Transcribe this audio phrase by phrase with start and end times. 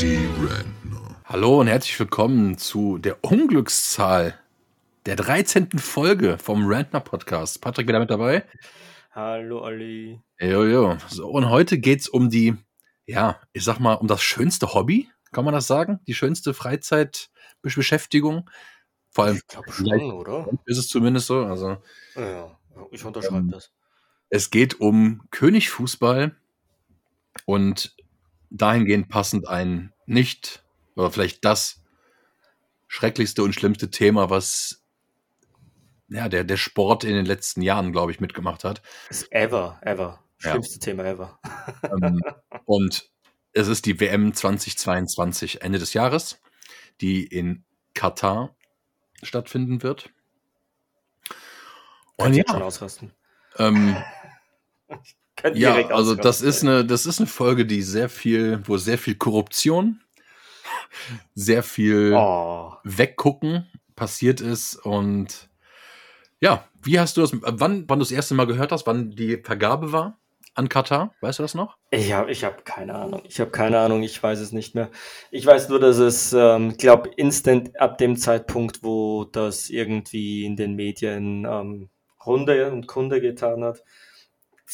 [0.00, 1.16] Die Rentner.
[1.24, 4.38] Hallo und herzlich willkommen zu der Unglückszahl
[5.06, 5.78] der 13.
[5.78, 7.60] Folge vom Rantner Podcast.
[7.60, 8.44] Patrick wieder mit dabei.
[9.12, 10.20] Hallo Olli.
[10.40, 10.96] Jojo.
[11.08, 12.54] So, und heute geht's um die,
[13.06, 16.00] ja, ich sag mal, um das schönste Hobby, kann man das sagen?
[16.06, 18.48] Die schönste Freizeitbeschäftigung.
[19.10, 20.48] Vor allem Ich glaube schon, oder?
[20.66, 21.44] ist es zumindest so.
[21.44, 21.76] Also
[22.16, 22.58] Ja,
[22.90, 23.72] ich unterschreibe Ähm, das.
[24.30, 26.34] es geht um Königfußball
[27.46, 27.94] und
[28.54, 31.82] dahingehend passend ein nicht, oder vielleicht das
[32.86, 34.82] schrecklichste und schlimmste Thema, was
[36.08, 38.82] ja, der, der Sport in den letzten Jahren, glaube ich, mitgemacht hat.
[39.30, 40.22] Ever, ever.
[40.42, 40.50] Ja.
[40.50, 41.38] Schlimmste Thema ever.
[41.82, 42.20] Ähm,
[42.66, 43.10] und
[43.52, 46.40] es ist die WM 2022, Ende des Jahres,
[47.00, 48.54] die in Katar
[49.22, 50.10] stattfinden wird.
[52.16, 53.12] Und Könnt ihr schon ja, ausrasten.
[53.58, 53.96] ähm,
[55.44, 58.78] Könnt ja, direkt also das ist eine, das ist eine Folge, die sehr viel, wo
[58.78, 60.00] sehr viel Korruption,
[61.34, 65.50] sehr viel Oh, Weggucken passiert ist und
[66.40, 69.36] ja, wie hast du das, wann, wann du das erste Mal gehört hast, wann die
[69.36, 70.16] Vergabe war
[70.54, 71.12] an Katar?
[71.20, 71.76] Weißt du das noch?
[71.90, 73.20] ich habe ich hab keine Ahnung.
[73.28, 74.02] Ich habe keine Ahnung.
[74.02, 74.90] Ich weiß es nicht mehr.
[75.30, 80.56] Ich weiß nur, dass es, ähm, glaube instant ab dem Zeitpunkt, wo das irgendwie in
[80.56, 81.90] den Medien ähm,
[82.24, 83.82] Runde und Kunde getan hat,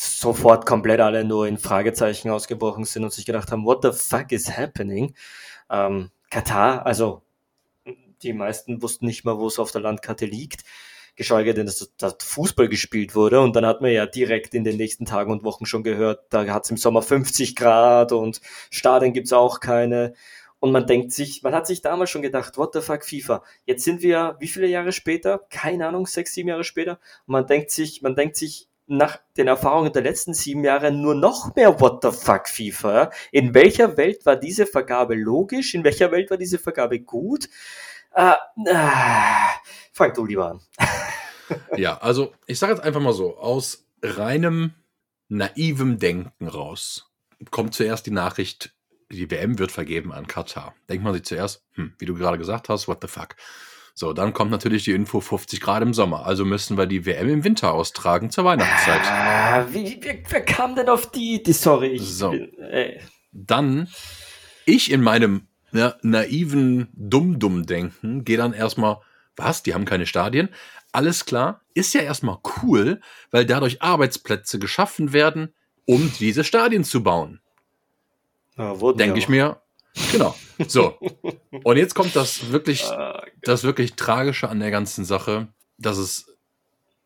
[0.00, 4.32] sofort komplett alle nur in Fragezeichen ausgebrochen sind und sich gedacht haben, what the fuck
[4.32, 5.14] is happening?
[5.68, 7.22] Ähm, Katar, also
[8.22, 10.62] die meisten wussten nicht mal, wo es auf der Landkarte liegt,
[11.16, 13.40] geschweige denn, dass dort Fußball gespielt wurde.
[13.40, 16.46] Und dann hat man ja direkt in den nächsten Tagen und Wochen schon gehört, da
[16.46, 18.40] hat es im Sommer 50 Grad und
[18.70, 20.14] Stadien gibt's auch keine.
[20.60, 23.42] Und man denkt sich, man hat sich damals schon gedacht, what the fuck FIFA?
[23.66, 25.40] Jetzt sind wir, wie viele Jahre später?
[25.50, 27.00] Keine Ahnung, sechs, sieben Jahre später.
[27.26, 31.14] Und man denkt sich, man denkt sich nach den Erfahrungen der letzten sieben Jahre nur
[31.14, 33.10] noch mehr what the fuck FIFA.
[33.32, 35.74] In welcher Welt war diese Vergabe logisch?
[35.74, 37.48] In welcher Welt war diese Vergabe gut?
[38.14, 38.32] Äh,
[38.66, 38.88] äh,
[39.92, 40.60] fang du lieber an.
[41.76, 44.72] Ja, also ich sage jetzt einfach mal so, aus reinem
[45.28, 47.10] naivem Denken raus
[47.50, 48.74] kommt zuerst die Nachricht,
[49.10, 50.74] die WM wird vergeben an Katar.
[50.88, 53.34] Denkt man sich zuerst, hm, wie du gerade gesagt hast, what the fuck.
[54.00, 56.24] So, dann kommt natürlich die Info 50 Grad im Sommer.
[56.24, 59.02] Also müssen wir die WM im Winter austragen zur Weihnachtszeit.
[59.04, 61.52] Ah, wie, wer, wer kam denn auf die Idee?
[61.52, 62.30] Sorry, ich So.
[62.30, 62.98] bin, ey.
[63.30, 63.88] Dann,
[64.64, 69.02] ich in meinem ja, naiven Dumm-Dumm-Denken gehe dann erstmal,
[69.36, 70.48] was, die haben keine Stadien?
[70.92, 75.52] Alles klar, ist ja erstmal cool, weil dadurch Arbeitsplätze geschaffen werden,
[75.84, 77.42] um diese Stadien zu bauen.
[78.56, 79.60] Ja, Denke ich mir.
[80.12, 80.36] Genau.
[80.66, 80.98] So.
[81.64, 86.36] Und jetzt kommt das wirklich, Ah, das wirklich Tragische an der ganzen Sache, dass es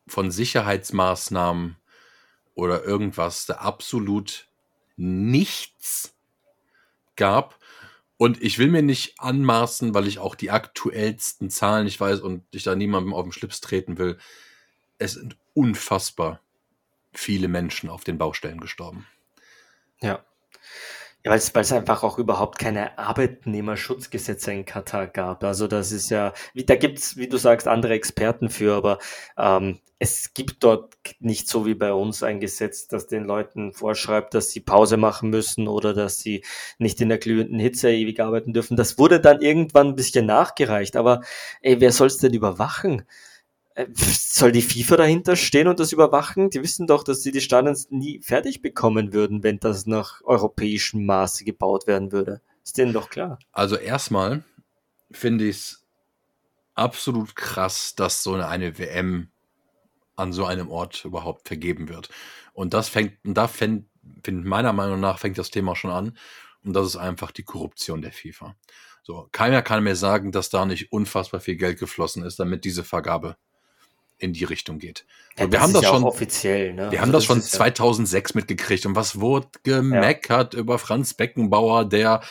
[0.07, 1.77] von Sicherheitsmaßnahmen
[2.53, 4.47] oder irgendwas da absolut
[4.97, 6.15] nichts
[7.15, 7.59] gab.
[8.17, 12.43] Und ich will mir nicht anmaßen, weil ich auch die aktuellsten Zahlen nicht weiß und
[12.51, 14.17] ich da niemandem auf den Schlips treten will.
[14.97, 16.39] Es sind unfassbar
[17.13, 19.05] viele Menschen auf den Baustellen gestorben.
[20.01, 20.23] Ja.
[21.25, 25.43] Ja, weil es, einfach auch überhaupt keine Arbeitnehmerschutzgesetze in Katar gab.
[25.43, 28.99] Also das ist ja, wie, da gibt's, wie du sagst, andere Experten für, aber
[29.35, 34.35] ähm, es gibt dort nicht so wie bei uns ein Gesetz, das den Leuten vorschreibt,
[34.35, 36.43] dass sie Pause machen müssen oder dass sie
[36.77, 38.77] nicht in der glühenden Hitze ewig arbeiten dürfen.
[38.77, 41.21] Das wurde dann irgendwann ein bisschen nachgereicht, aber
[41.61, 43.03] ey, wer soll's denn überwachen?
[43.75, 46.49] Äh, Soll die FIFA dahinter stehen und das überwachen?
[46.49, 51.05] Die wissen doch, dass sie die Stadien nie fertig bekommen würden, wenn das nach europäischem
[51.05, 52.41] Maße gebaut werden würde.
[52.63, 53.37] Ist denen doch klar.
[53.51, 54.43] Also erstmal
[55.11, 55.85] finde ich es
[56.73, 59.29] absolut krass, dass so eine, eine WM
[60.15, 62.09] an so einem Ort überhaupt vergeben wird.
[62.53, 63.85] Und das fängt, und da fängt,
[64.27, 66.17] meiner Meinung nach fängt das Thema schon an.
[66.63, 68.55] Und das ist einfach die Korruption der FIFA.
[69.03, 72.83] So, keiner kann mir sagen, dass da nicht unfassbar viel Geld geflossen ist, damit diese
[72.83, 73.37] Vergabe
[74.17, 75.05] in die Richtung geht.
[75.37, 76.73] So, wir haben ist das ja schon, offiziell.
[76.73, 76.83] Ne?
[76.83, 81.13] wir Also haben das schon ist ja- 2006 mitgekriegt und was wurde gemeckert über Franz
[81.13, 82.21] Beckenbauer, der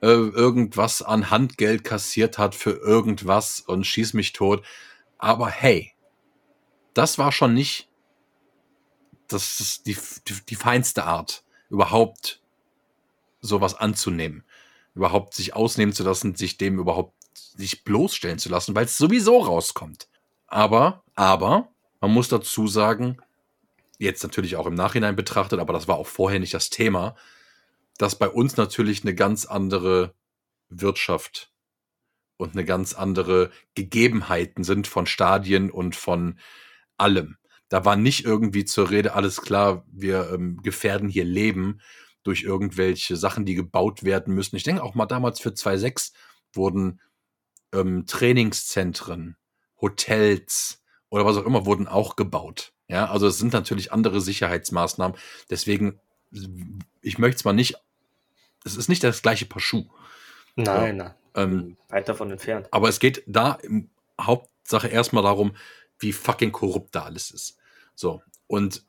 [0.00, 4.64] äh, irgendwas an Handgeld kassiert hat für irgendwas und schieß mich tot.
[5.18, 5.92] Aber hey,
[6.94, 7.88] das war schon nicht
[9.28, 9.96] das ist die,
[10.26, 12.40] die, die feinste Art, überhaupt
[13.40, 14.42] sowas anzunehmen,
[14.94, 19.38] überhaupt sich ausnehmen zu lassen, sich dem überhaupt sich bloßstellen zu lassen, weil es sowieso
[19.38, 20.08] rauskommt.
[20.48, 21.68] Aber, aber,
[22.00, 23.18] man muss dazu sagen,
[23.98, 27.16] jetzt natürlich auch im Nachhinein betrachtet, aber das war auch vorher nicht das Thema,
[27.98, 30.14] dass bei uns natürlich eine ganz andere
[30.68, 31.52] Wirtschaft
[32.36, 36.38] und eine ganz andere Gegebenheiten sind von Stadien und von
[36.96, 37.36] allem.
[37.68, 41.80] Da war nicht irgendwie zur Rede, alles klar, wir ähm, gefährden hier Leben,
[42.22, 44.56] durch irgendwelche Sachen, die gebaut werden müssen.
[44.56, 46.12] Ich denke auch mal damals für 2.6
[46.52, 47.00] wurden
[47.72, 49.36] ähm, Trainingszentren,
[49.80, 52.72] Hotels oder was auch immer wurden auch gebaut.
[52.88, 55.16] Ja, also es sind natürlich andere Sicherheitsmaßnahmen.
[55.50, 56.00] Deswegen,
[57.02, 57.76] ich möchte zwar nicht,
[58.64, 59.86] es ist nicht das gleiche Paar Schuh.
[60.56, 61.14] Nein, ja, nein.
[61.34, 62.68] Ähm, weit davon entfernt.
[62.70, 63.90] Aber es geht da im
[64.20, 65.54] Hauptsache erstmal darum,
[65.98, 67.58] wie fucking korrupt da alles ist.
[67.94, 68.22] So.
[68.46, 68.84] Und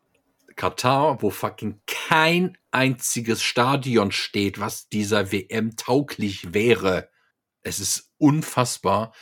[0.56, 7.10] Katar, wo fucking kein einziges Stadion steht, was dieser WM tauglich wäre.
[7.62, 9.14] Es ist unfassbar.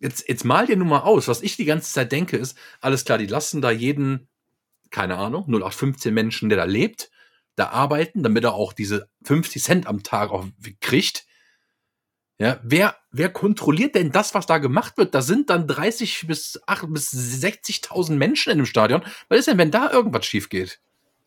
[0.00, 1.28] Jetzt, jetzt mal dir nur mal aus.
[1.28, 4.28] Was ich die ganze Zeit denke, ist, alles klar, die lassen da jeden,
[4.90, 7.10] keine Ahnung, 0815 Menschen, der da lebt,
[7.54, 10.46] da arbeiten, damit er auch diese 50 Cent am Tag auch
[10.80, 11.26] kriegt.
[12.38, 15.14] Ja, wer, wer kontrolliert denn das, was da gemacht wird?
[15.14, 19.04] Da sind dann 30 bis 8 bis 60.000 Menschen in dem Stadion.
[19.28, 20.80] Was ist denn, wenn da irgendwas schief geht?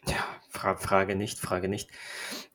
[0.07, 1.89] Ja, Fra Frage nicht, Frage nicht.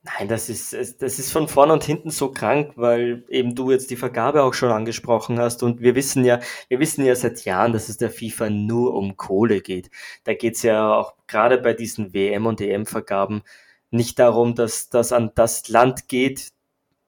[0.03, 3.91] Nein, das ist, das ist von vorn und hinten so krank, weil eben du jetzt
[3.91, 7.73] die Vergabe auch schon angesprochen hast und wir wissen ja, wir wissen ja seit Jahren,
[7.73, 9.91] dass es der FIFA nur um Kohle geht.
[10.23, 13.43] Da geht's ja auch gerade bei diesen WM- und EM-Vergaben
[13.91, 16.53] nicht darum, dass das an das Land geht,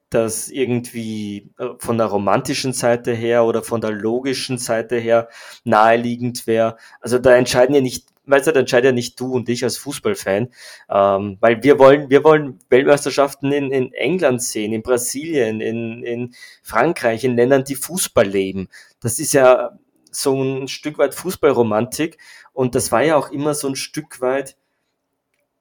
[0.10, 5.30] das irgendwie äh, von der romantischen Seite her oder von der logischen Seite her
[5.64, 6.78] naheliegend wäre.
[7.00, 10.50] Also da entscheiden ja nicht, du, da entscheidet ja nicht du und ich als Fußballfan,
[10.90, 16.34] ähm, weil wir wollen, wir wollen Weltmeisterschaften in, in England sehen, in Brasilien, in, in
[16.64, 18.68] Frankreich, in Ländern, die Fußball leben.
[19.00, 19.78] Das ist ja
[20.12, 22.18] so ein Stück weit Fußballromantik
[22.54, 24.56] und das war ja auch immer so ein Stück weit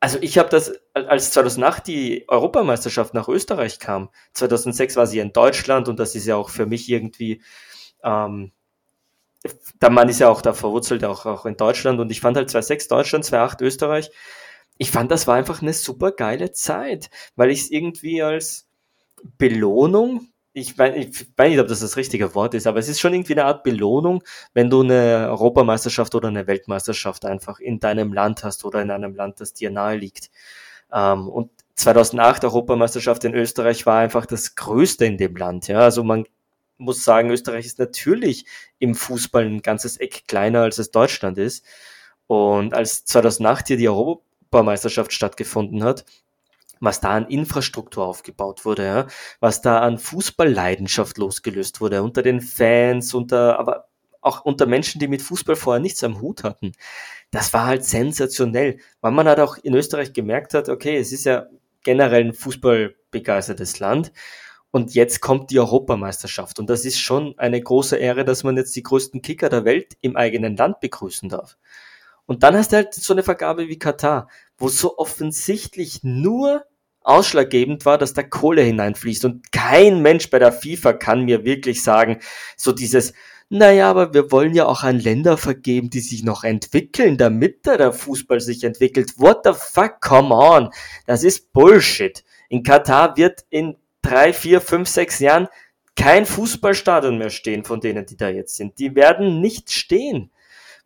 [0.00, 5.32] also ich habe das, als 2008 die Europameisterschaft nach Österreich kam, 2006 war sie in
[5.32, 7.42] Deutschland und das ist ja auch für mich irgendwie,
[8.02, 8.50] ähm,
[9.80, 12.50] der Mann ist ja auch da verwurzelt, auch, auch in Deutschland und ich fand halt
[12.50, 14.10] 2006 Deutschland, 2008 Österreich,
[14.78, 18.68] ich fand, das war einfach eine super geile Zeit, weil ich es irgendwie als
[19.38, 23.00] Belohnung ich weiß, ich weiß nicht, ob das das richtige Wort ist, aber es ist
[23.00, 24.22] schon irgendwie eine Art Belohnung,
[24.52, 29.14] wenn du eine Europameisterschaft oder eine Weltmeisterschaft einfach in deinem Land hast oder in einem
[29.14, 30.30] Land, das dir nahe liegt.
[30.92, 35.68] Ähm, und 2008 Europameisterschaft in Österreich war einfach das Größte in dem Land.
[35.68, 36.24] Ja, also man
[36.80, 38.46] muss sagen, Österreich ist natürlich
[38.78, 41.64] im Fußball ein ganzes Eck kleiner als es Deutschland ist.
[42.26, 46.04] Und als 2008 hier die Europameisterschaft stattgefunden hat,
[46.80, 49.06] was da an Infrastruktur aufgebaut wurde, ja,
[49.40, 53.88] was da an Fußballleidenschaft losgelöst wurde unter den Fans, unter, aber
[54.22, 56.72] auch unter Menschen, die mit Fußball vorher nichts am Hut hatten.
[57.30, 61.24] Das war halt sensationell, weil man halt auch in Österreich gemerkt hat, okay, es ist
[61.24, 61.46] ja
[61.82, 64.12] generell ein fußballbegeistertes Land
[64.70, 68.76] und jetzt kommt die Europameisterschaft und das ist schon eine große Ehre, dass man jetzt
[68.76, 71.56] die größten Kicker der Welt im eigenen Land begrüßen darf.
[72.26, 76.64] Und dann hast du halt so eine Vergabe wie Katar, wo so offensichtlich nur
[77.02, 79.24] ausschlaggebend war, dass da Kohle hineinfließt.
[79.24, 82.20] Und kein Mensch bei der FIFA kann mir wirklich sagen,
[82.56, 83.14] so dieses,
[83.48, 87.76] naja, aber wir wollen ja auch an Länder vergeben, die sich noch entwickeln, damit da
[87.76, 89.14] der Fußball sich entwickelt.
[89.18, 90.70] What the fuck, come on.
[91.06, 92.22] Das ist Bullshit.
[92.48, 95.48] In Katar wird in drei, vier, fünf, sechs Jahren
[95.96, 98.78] kein Fußballstadion mehr stehen von denen, die da jetzt sind.
[98.78, 100.30] Die werden nicht stehen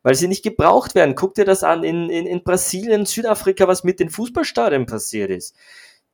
[0.06, 1.14] weil sie nicht gebraucht werden.
[1.14, 5.56] Guck dir das an in, in, in Brasilien, Südafrika, was mit den Fußballstadien passiert ist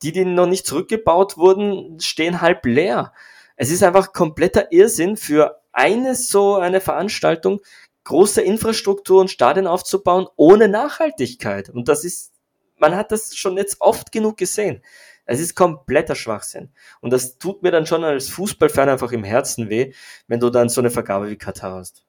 [0.02, 3.12] die, die noch nicht zurückgebaut wurden, stehen halb leer.
[3.56, 7.60] Es ist einfach kompletter Irrsinn für eine so eine Veranstaltung,
[8.04, 11.68] große Infrastruktur und Stadien aufzubauen ohne Nachhaltigkeit.
[11.68, 12.32] Und das ist,
[12.78, 14.82] man hat das schon jetzt oft genug gesehen.
[15.30, 16.70] Es ist kompletter Schwachsinn.
[17.00, 19.92] Und das tut mir dann schon als Fußballfan einfach im Herzen weh,
[20.26, 22.04] wenn du dann so eine Vergabe wie Katar hast.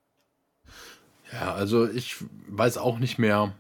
[1.32, 2.16] Ja, also ich
[2.48, 3.54] weiß auch nicht mehr,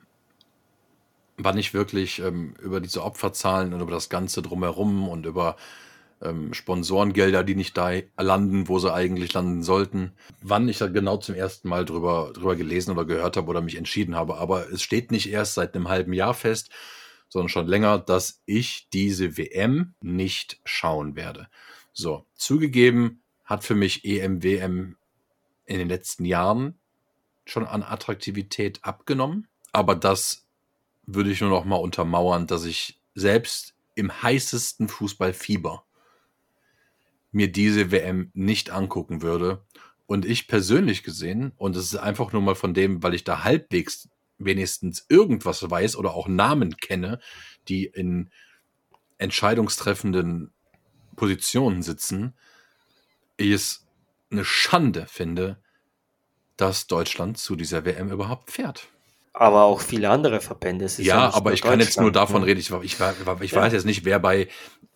[1.37, 5.57] wann ich wirklich ähm, über diese Opferzahlen und über das Ganze drumherum und über
[6.23, 11.17] ähm, Sponsorengelder, die nicht da landen, wo sie eigentlich landen sollten, wann ich da genau
[11.17, 14.37] zum ersten Mal drüber, drüber gelesen oder gehört habe oder mich entschieden habe.
[14.37, 16.71] Aber es steht nicht erst seit einem halben Jahr fest,
[17.31, 21.47] sondern schon länger, dass ich diese WM nicht schauen werde.
[21.93, 24.97] So, zugegeben hat für mich EM, WM
[25.65, 26.77] in den letzten Jahren
[27.45, 29.47] schon an Attraktivität abgenommen.
[29.71, 30.45] Aber das
[31.05, 35.85] würde ich nur noch mal untermauern, dass ich selbst im heißesten Fußballfieber
[37.31, 39.63] mir diese WM nicht angucken würde.
[40.05, 43.45] Und ich persönlich gesehen, und es ist einfach nur mal von dem, weil ich da
[43.45, 44.09] halbwegs
[44.45, 47.19] wenigstens irgendwas weiß oder auch Namen kenne,
[47.67, 48.31] die in
[49.17, 50.51] entscheidungstreffenden
[51.15, 52.33] Positionen sitzen,
[53.37, 53.85] ich es
[54.31, 55.61] eine Schande finde,
[56.57, 58.87] dass Deutschland zu dieser WM überhaupt fährt.
[59.33, 60.85] Aber auch viele andere Verbände.
[60.97, 62.47] ja, ja aber ich kann jetzt nur davon ne?
[62.47, 62.59] reden.
[62.59, 62.97] Ich, ich,
[63.41, 64.49] ich weiß jetzt nicht, wer bei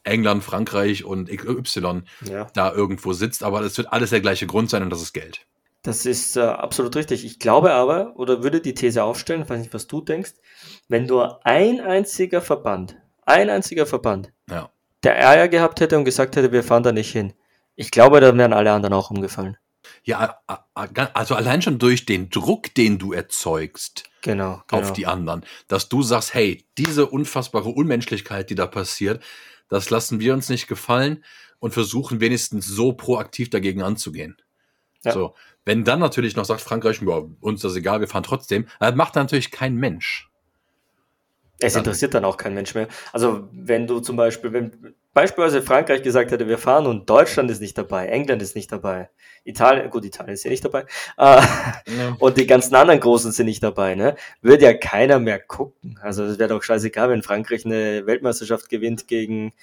[0.03, 2.47] England, Frankreich und XY ja.
[2.53, 5.45] da irgendwo sitzt, aber es wird alles der gleiche Grund sein und das ist Geld.
[5.85, 7.23] Das ist äh, absolut richtig.
[7.23, 10.33] Ich glaube aber, oder würde die These aufstellen, ich weiß nicht, was du denkst,
[10.87, 14.71] wenn nur ein einziger Verband, ein einziger Verband, ja.
[15.03, 17.33] der Eier gehabt hätte und gesagt hätte, wir fahren da nicht hin,
[17.75, 19.57] ich glaube, dann wären alle anderen auch umgefallen.
[20.03, 20.39] Ja,
[20.73, 24.81] also allein schon durch den Druck, den du erzeugst genau, genau.
[24.81, 29.23] auf die anderen, dass du sagst, hey, diese unfassbare Unmenschlichkeit, die da passiert,
[29.69, 31.23] das lassen wir uns nicht gefallen
[31.59, 34.37] und versuchen wenigstens so proaktiv dagegen anzugehen.
[35.05, 35.13] Ja.
[35.13, 38.95] So, wenn dann natürlich noch sagt Frankreich, ja, uns das egal, wir fahren trotzdem, das
[38.95, 40.29] macht natürlich kein Mensch.
[41.59, 42.87] Es dann, interessiert dann auch kein Mensch mehr.
[43.13, 47.61] Also wenn du zum Beispiel, wenn beispielsweise Frankreich gesagt hätte, wir fahren und Deutschland ist
[47.61, 49.09] nicht dabei, England ist nicht dabei,
[49.45, 50.81] Italien, gut, Italien ist ja nicht dabei,
[51.17, 51.41] äh, ja.
[52.19, 55.97] und die ganzen anderen Großen sind nicht dabei, ne, würde ja keiner mehr gucken.
[56.03, 59.53] Also es wäre doch scheißegal, wenn Frankreich eine Weltmeisterschaft gewinnt gegen,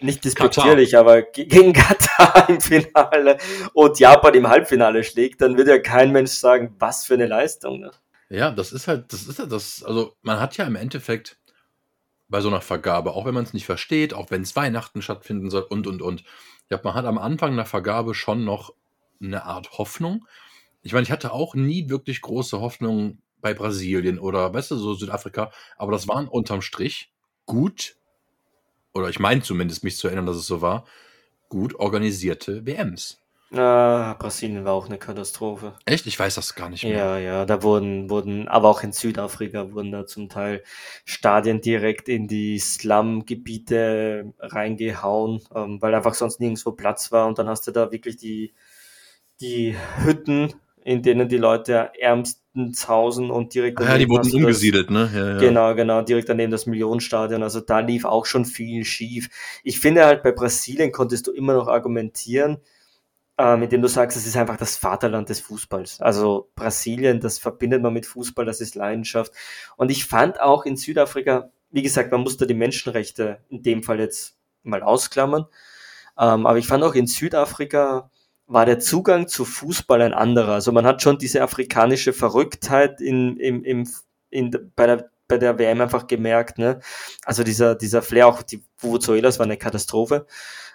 [0.00, 3.38] nicht dispektierlich, aber gegen Katar im Finale
[3.72, 7.78] und Japan im Halbfinale schlägt, dann würde ja kein Mensch sagen, was für eine Leistung.
[7.78, 7.92] Ne?
[8.28, 11.38] Ja, das ist halt, das ist halt das, also man hat ja im Endeffekt
[12.32, 15.50] bei so einer Vergabe, auch wenn man es nicht versteht, auch wenn es Weihnachten stattfinden
[15.50, 16.22] soll und und und.
[16.62, 18.74] Ich glaube, man hat am Anfang einer Vergabe schon noch
[19.22, 20.26] eine Art Hoffnung.
[20.82, 24.94] Ich meine, ich hatte auch nie wirklich große Hoffnung bei Brasilien oder, weißt du, so
[24.94, 27.12] Südafrika, aber das waren unterm Strich
[27.44, 27.96] gut,
[28.94, 30.86] oder ich meine zumindest mich zu erinnern, dass es so war,
[31.48, 33.21] gut organisierte WMs.
[33.54, 35.74] Ah, Brasilien war auch eine Katastrophe.
[35.84, 36.06] Echt?
[36.06, 36.96] Ich weiß das gar nicht mehr.
[36.96, 40.62] Ja, ja, da wurden, wurden, aber auch in Südafrika wurden da zum Teil
[41.04, 47.48] Stadien direkt in die Slum-Gebiete reingehauen, ähm, weil einfach sonst nirgendwo Platz war und dann
[47.48, 48.54] hast du da wirklich die,
[49.42, 54.94] die Hütten, in denen die Leute ärmstens hausen und direkt Ja, die wurden umgesiedelt, das,
[54.94, 55.10] ne?
[55.14, 55.38] Ja, ja.
[55.38, 57.42] Genau, genau, direkt daneben das Millionenstadion.
[57.42, 59.28] Also da lief auch schon viel schief.
[59.62, 62.58] Ich finde halt, bei Brasilien konntest du immer noch argumentieren,
[63.42, 66.00] äh, mit dem du sagst, es ist einfach das Vaterland des Fußballs.
[66.00, 69.32] Also Brasilien, das verbindet man mit Fußball, das ist Leidenschaft.
[69.76, 73.82] Und ich fand auch in Südafrika, wie gesagt, man muss da die Menschenrechte in dem
[73.82, 75.46] Fall jetzt mal ausklammern.
[76.16, 78.10] Ähm, aber ich fand auch in Südafrika
[78.46, 80.52] war der Zugang zu Fußball ein anderer.
[80.52, 83.88] Also man hat schon diese afrikanische Verrücktheit in, im, im,
[84.30, 86.80] in, bei der bei der WM einfach gemerkt, ne?
[87.24, 90.26] Also dieser, dieser Flair, auch die Vuvuzelas war eine Katastrophe.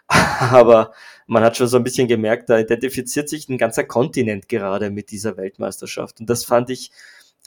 [0.39, 0.93] Aber
[1.27, 5.11] man hat schon so ein bisschen gemerkt, da identifiziert sich ein ganzer Kontinent gerade mit
[5.11, 6.19] dieser Weltmeisterschaft.
[6.19, 6.91] Und das fand ich,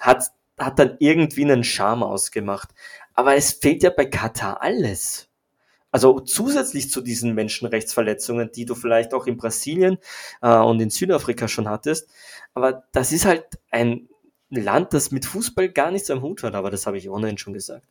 [0.00, 0.24] hat,
[0.58, 2.70] hat dann irgendwie einen Charme ausgemacht.
[3.14, 5.28] Aber es fehlt ja bei Katar alles.
[5.92, 9.98] Also zusätzlich zu diesen Menschenrechtsverletzungen, die du vielleicht auch in Brasilien
[10.40, 12.08] äh, und in Südafrika schon hattest.
[12.54, 14.08] Aber das ist halt ein
[14.50, 16.54] Land, das mit Fußball gar nichts am Hut hat.
[16.54, 17.86] Aber das habe ich ohnehin schon gesagt.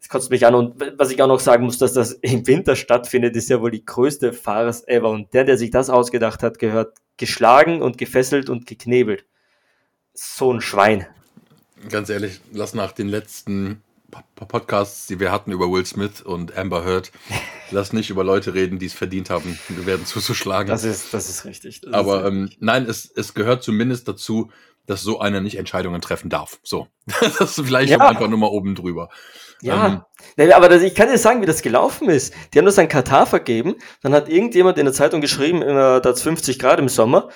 [0.00, 0.54] Das kotzt mich an.
[0.54, 3.70] Und was ich auch noch sagen muss, dass das im Winter stattfindet, ist ja wohl
[3.70, 5.10] die größte Farce ever.
[5.10, 9.26] Und der, der sich das ausgedacht hat, gehört geschlagen und gefesselt und geknebelt.
[10.14, 11.06] So ein Schwein.
[11.90, 13.82] Ganz ehrlich, lass nach den letzten
[14.34, 17.12] Podcasts, die wir hatten über Will Smith und Amber Heard,
[17.70, 20.68] lass nicht über Leute reden, die es verdient haben, wir werden zuzuschlagen.
[20.68, 21.82] Das ist, das ist richtig.
[21.82, 24.50] Das Aber ist ähm, nein, es, es gehört zumindest dazu,
[24.90, 26.58] dass so einer nicht Entscheidungen treffen darf.
[26.64, 26.88] So.
[27.20, 27.98] das ist vielleicht ja.
[27.98, 29.08] einfach nur mal oben drüber.
[29.62, 30.04] Ja,
[30.36, 32.34] ähm, aber das, ich kann dir sagen, wie das gelaufen ist.
[32.52, 36.18] Die haben das an Katar vergeben, dann hat irgendjemand in der Zeitung geschrieben, da hat
[36.18, 37.28] 50 Grad im Sommer,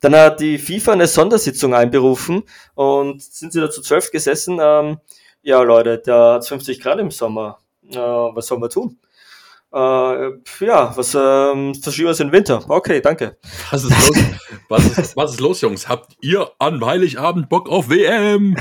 [0.00, 4.98] dann hat die FIFA eine Sondersitzung einberufen und sind sie da zu zwölf gesessen, ähm,
[5.42, 7.58] ja Leute, da hat 50 Grad im Sommer,
[7.90, 8.98] äh, was sollen wir tun?
[9.74, 12.62] Äh, ja, was ähm, verschieben wir es in den Winter.
[12.68, 13.38] Okay, danke.
[13.70, 14.24] Was ist los?
[14.68, 15.88] was, ist, was ist los, Jungs?
[15.88, 18.54] Habt ihr an Heiligabend Bock auf WM?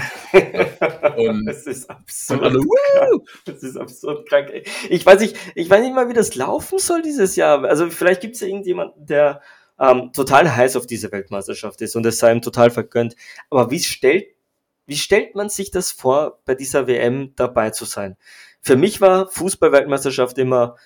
[1.17, 2.43] Und, das ist absurd.
[2.43, 2.61] Alle,
[3.45, 4.51] das ist absurd krank.
[4.89, 7.65] Ich weiß nicht, ich weiß nicht mal, wie das laufen soll dieses Jahr.
[7.65, 9.41] Also vielleicht gibt es ja irgendjemanden, der
[9.81, 13.17] ähm, total heiß auf diese Weltmeisterschaft ist und es sei ihm total vergönnt.
[13.49, 14.27] Aber wie stellt,
[14.85, 18.15] wie stellt man sich das vor, bei dieser WM dabei zu sein?
[18.61, 20.77] Für mich war Fußball-Weltmeisterschaft immer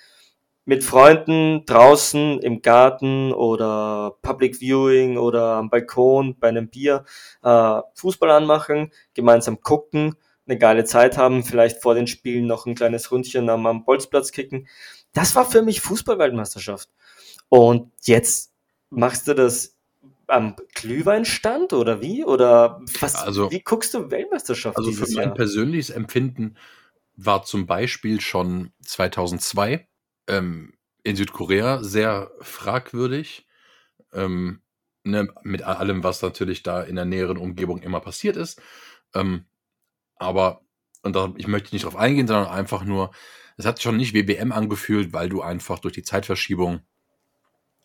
[0.66, 7.04] mit Freunden draußen im Garten oder Public Viewing oder am Balkon bei einem Bier
[7.42, 12.74] äh, Fußball anmachen, gemeinsam gucken, eine geile Zeit haben, vielleicht vor den Spielen noch ein
[12.74, 14.66] kleines Rundchen am, am Bolzplatz kicken.
[15.12, 16.88] Das war für mich Fußball-Weltmeisterschaft.
[17.48, 18.52] Und jetzt
[18.90, 19.76] machst du das
[20.26, 22.24] am Glühweinstand oder wie?
[22.24, 24.76] Oder was, also, wie guckst du Weltmeisterschaft?
[24.76, 25.34] Also für mein Jahr?
[25.34, 26.56] persönliches Empfinden
[27.14, 29.86] war zum Beispiel schon 2002
[30.26, 33.46] ähm, in Südkorea sehr fragwürdig.
[34.12, 34.60] Ähm,
[35.04, 38.60] ne, mit allem, was natürlich da in der näheren Umgebung immer passiert ist.
[39.14, 39.46] Ähm,
[40.16, 40.62] aber,
[41.02, 43.12] und da, ich möchte nicht drauf eingehen, sondern einfach nur,
[43.56, 46.80] es hat schon nicht WM angefühlt, weil du einfach durch die Zeitverschiebung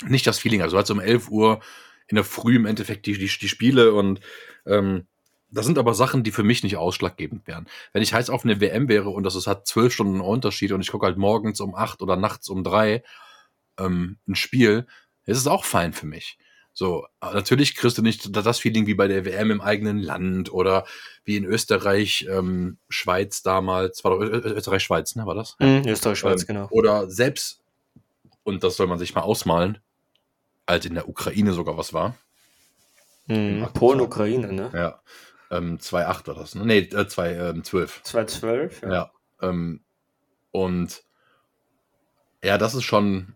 [0.07, 0.71] nicht das Feeling hast.
[0.71, 1.61] Du hast um 11 Uhr
[2.07, 4.19] in der Früh im Endeffekt die, die, die Spiele und
[4.65, 5.07] ähm,
[5.51, 7.67] das sind aber Sachen, die für mich nicht ausschlaggebend wären.
[7.93, 10.81] Wenn ich heiß auf eine WM wäre und das ist, hat zwölf Stunden Unterschied und
[10.81, 13.03] ich gucke halt morgens um acht oder nachts um drei
[13.77, 14.87] ähm, ein Spiel,
[15.25, 16.37] ist es auch fein für mich.
[16.73, 20.85] So, natürlich kriegst du nicht das Feeling wie bei der WM im eigenen Land oder
[21.25, 25.57] wie in Österreich, ähm, Schweiz damals, war doch Österreich, Schweiz, ne, war das?
[25.59, 26.67] Mhm, Österreich, Schweiz, ähm, genau.
[26.69, 27.59] Oder selbst,
[28.43, 29.79] und das soll man sich mal ausmalen,
[30.65, 32.15] als in der Ukraine sogar was war.
[33.27, 34.71] Mhm, Polen, Ukraine, ne?
[34.73, 35.01] Ja.
[35.51, 36.65] Ähm, 2,8 war das, ne?
[36.65, 38.03] Nee, äh, 2,12.
[38.03, 38.91] 2,12, ja.
[38.91, 39.83] ja ähm,
[40.51, 41.03] und
[42.43, 43.35] ja, das ist schon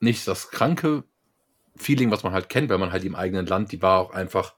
[0.00, 1.04] nicht das kranke
[1.76, 4.54] Feeling, was man halt kennt, wenn man halt im eigenen Land, die war auch einfach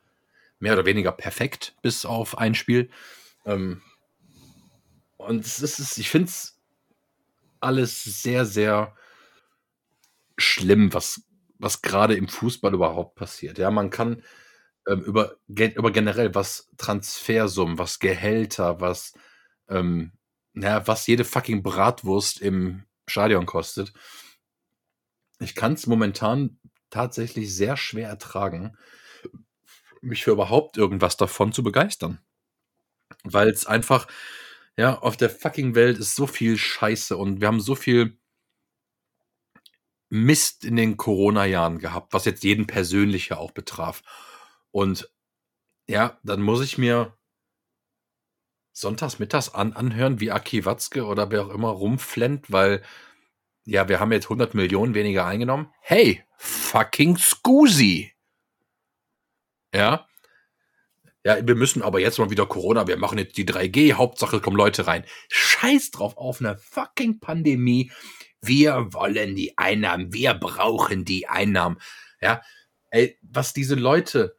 [0.61, 2.91] mehr oder weniger perfekt, bis auf ein Spiel.
[3.45, 3.83] Ähm,
[5.17, 6.61] und es ist, ich finde es
[7.61, 8.95] alles sehr, sehr
[10.37, 11.23] schlimm, was,
[11.59, 13.59] was gerade im Fußball überhaupt passiert.
[13.59, 14.23] Ja, man kann
[14.89, 19.13] ähm, über, über generell, was Transfersummen, was Gehälter, was,
[19.69, 20.13] ähm,
[20.55, 23.93] ja, was jede fucking Bratwurst im Stadion kostet.
[25.41, 26.59] Ich kann es momentan
[26.91, 28.77] tatsächlich sehr schwer ertragen,
[30.01, 32.21] mich für überhaupt irgendwas davon zu begeistern.
[33.25, 34.07] Weil es einfach,
[34.77, 38.19] ja, auf der fucking Welt ist so viel Scheiße und wir haben so viel
[40.11, 44.03] Mist in den Corona-Jahren gehabt, was jetzt jeden persönlich ja auch betraf.
[44.79, 45.11] Und
[45.89, 47.19] ja, dann muss ich mir
[48.73, 52.85] sonntags mittags an anhören, wie Aki Watzke oder wer auch immer rumflennt, weil
[53.65, 55.73] ja, wir haben jetzt 100 Millionen weniger eingenommen.
[55.81, 58.13] Hey, fucking Scusi.
[59.75, 60.07] Ja.
[61.25, 64.57] Ja, wir müssen aber jetzt mal wieder Corona, wir machen jetzt die 3G, Hauptsache kommen
[64.57, 65.05] Leute rein.
[65.29, 67.91] Scheiß drauf auf eine fucking Pandemie.
[68.41, 71.81] Wir wollen die Einnahmen, wir brauchen die Einnahmen.
[72.21, 72.43] Ja,
[72.91, 74.38] ey, was diese Leute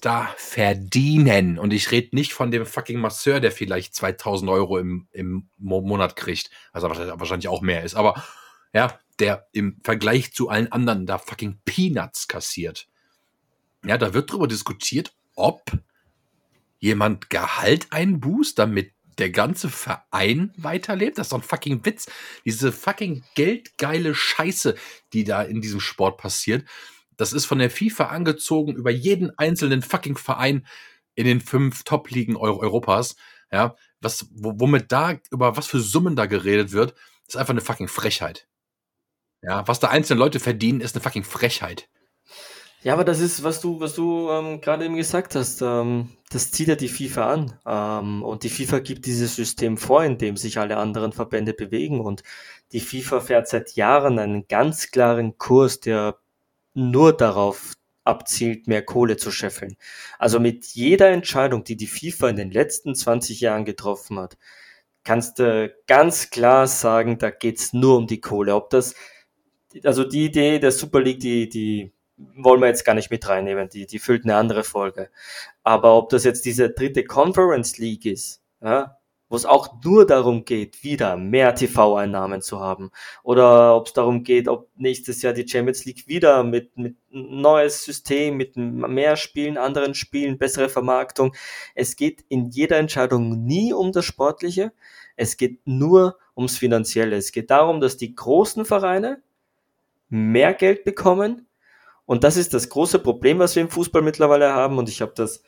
[0.00, 1.58] da verdienen.
[1.58, 6.16] Und ich rede nicht von dem fucking Masseur, der vielleicht 2000 Euro im, im Monat
[6.16, 7.94] kriegt, was wahrscheinlich auch mehr ist.
[7.94, 8.22] Aber
[8.72, 12.88] ja, der im Vergleich zu allen anderen da fucking Peanuts kassiert.
[13.84, 15.62] Ja, da wird darüber diskutiert, ob
[16.78, 21.18] jemand Gehalt einbußt, damit der ganze Verein weiterlebt.
[21.18, 22.06] Das ist doch ein fucking Witz.
[22.44, 24.76] Diese fucking geldgeile Scheiße,
[25.12, 26.64] die da in diesem Sport passiert.
[27.18, 30.66] Das ist von der FIFA angezogen über jeden einzelnen fucking Verein
[31.14, 33.16] in den fünf Top-Ligen Euro Europas.
[33.52, 36.94] Ja, was, womit da, über was für Summen da geredet wird,
[37.26, 38.46] ist einfach eine fucking Frechheit.
[39.42, 41.88] Ja, was da einzelne Leute verdienen, ist eine fucking Frechheit.
[42.82, 46.52] Ja, aber das ist, was du, was du ähm, gerade eben gesagt hast, ähm, das
[46.52, 47.58] zieht ja die FIFA an.
[47.66, 52.00] Ähm, und die FIFA gibt dieses System vor, in dem sich alle anderen Verbände bewegen.
[52.00, 52.22] Und
[52.70, 56.18] die FIFA fährt seit Jahren einen ganz klaren Kurs, der
[56.78, 59.76] nur darauf abzielt, mehr Kohle zu scheffeln.
[60.18, 64.38] Also mit jeder Entscheidung, die die FIFA in den letzten 20 Jahren getroffen hat,
[65.04, 68.54] kannst du ganz klar sagen, da geht's nur um die Kohle.
[68.54, 68.94] Ob das,
[69.84, 73.68] also die Idee der Super League, die, die wollen wir jetzt gar nicht mit reinnehmen,
[73.68, 75.10] die, die füllt eine andere Folge.
[75.62, 80.44] Aber ob das jetzt diese dritte Conference League ist, ja, wo es auch nur darum
[80.44, 82.90] geht, wieder mehr TV-Einnahmen zu haben.
[83.22, 87.84] Oder ob es darum geht, ob nächstes Jahr die Champions League wieder mit, mit neues
[87.84, 91.34] System, mit mehr Spielen, anderen Spielen, bessere Vermarktung.
[91.74, 94.72] Es geht in jeder Entscheidung nie um das Sportliche.
[95.16, 97.16] Es geht nur ums Finanzielle.
[97.16, 99.20] Es geht darum, dass die großen Vereine
[100.08, 101.46] mehr Geld bekommen.
[102.06, 104.78] Und das ist das große Problem, was wir im Fußball mittlerweile haben.
[104.78, 105.42] Und ich habe das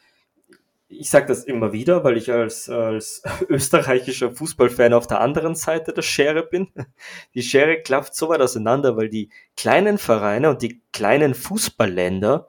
[0.90, 5.92] ich sage das immer wieder, weil ich als, als österreichischer Fußballfan auf der anderen Seite
[5.92, 6.68] der Schere bin.
[7.34, 12.48] Die Schere klafft so weit auseinander, weil die kleinen Vereine und die kleinen Fußballländer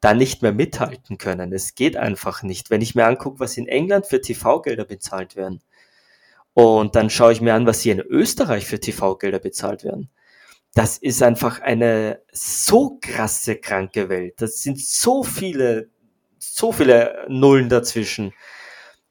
[0.00, 1.52] da nicht mehr mithalten können.
[1.52, 2.70] Es geht einfach nicht.
[2.70, 5.60] Wenn ich mir angucke, was in England für TV-Gelder bezahlt werden,
[6.54, 10.10] und dann schaue ich mir an, was hier in Österreich für TV-Gelder bezahlt werden.
[10.74, 14.40] Das ist einfach eine so krasse, kranke Welt.
[14.40, 15.88] Das sind so viele
[16.42, 18.32] so viele Nullen dazwischen.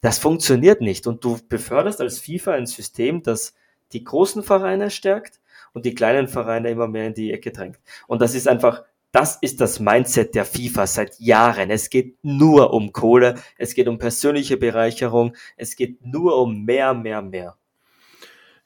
[0.01, 1.07] Das funktioniert nicht.
[1.07, 3.53] Und du beförderst als FIFA ein System, das
[3.93, 5.39] die großen Vereine stärkt
[5.73, 7.79] und die kleinen Vereine immer mehr in die Ecke drängt.
[8.07, 11.69] Und das ist einfach, das ist das Mindset der FIFA seit Jahren.
[11.69, 16.93] Es geht nur um Kohle, es geht um persönliche Bereicherung, es geht nur um mehr,
[16.93, 17.57] mehr, mehr.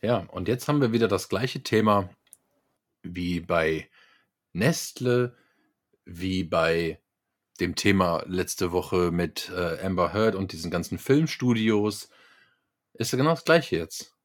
[0.01, 2.09] Ja, und jetzt haben wir wieder das gleiche Thema
[3.01, 3.89] wie bei
[4.53, 5.35] Nestle,
[6.05, 6.99] wie bei
[7.59, 12.09] dem Thema letzte Woche mit äh, Amber Heard und diesen ganzen Filmstudios,
[12.93, 14.15] ist ja genau das gleiche jetzt.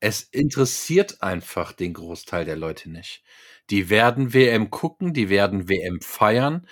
[0.00, 3.22] Es interessiert einfach den Großteil der Leute nicht.
[3.70, 6.66] Die werden WM gucken, die werden WM feiern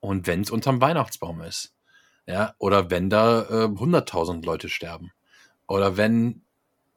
[0.00, 1.74] und wenn es unterm Weihnachtsbaum ist.
[2.26, 5.12] Ja, oder wenn da äh, 100.000 Leute sterben.
[5.66, 6.42] Oder wenn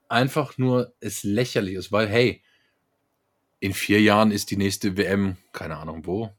[0.09, 2.43] einfach nur es lächerlich ist, weil hey,
[3.61, 6.31] in vier Jahren ist die nächste WM, keine Ahnung wo.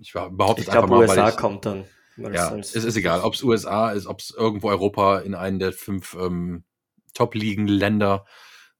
[0.00, 1.84] Ich behaupte jetzt einfach mal, USA weil ich, kommt dann.
[2.16, 5.72] Ja, es ist egal, ob es USA ist, ob es irgendwo Europa in einen der
[5.72, 6.64] fünf ähm,
[7.14, 8.24] Top-Ligen-Länder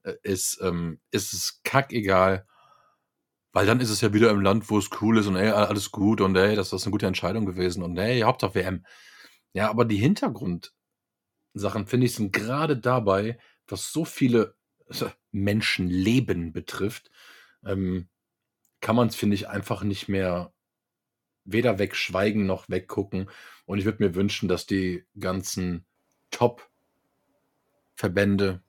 [0.03, 2.47] äh, ist, ähm, ist es kackegal.
[3.53, 5.91] Weil dann ist es ja wieder im Land, wo es cool ist und ey, alles
[5.91, 8.85] gut und ey, das ist eine gute Entscheidung gewesen und ey, Hauptsache WM.
[9.53, 14.55] Ja, aber die Hintergrundsachen, finde ich, sind gerade dabei, was so viele
[14.89, 17.11] äh, Menschenleben betrifft,
[17.65, 18.09] ähm,
[18.81, 20.53] kann man es, finde ich, einfach nicht mehr
[21.45, 23.29] weder wegschweigen noch weggucken.
[23.67, 25.85] Und ich würde mir wünschen, dass die ganzen
[26.31, 28.63] Top-Verbände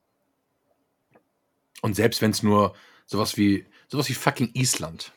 [1.81, 2.73] und selbst wenn es nur
[3.05, 5.11] sowas wie sowas wie fucking Island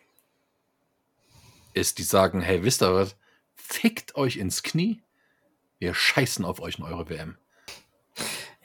[1.74, 3.16] ist, die sagen, hey, wisst ihr was?
[3.54, 5.02] Fickt euch ins Knie.
[5.78, 7.36] Wir scheißen auf euch in eure WM.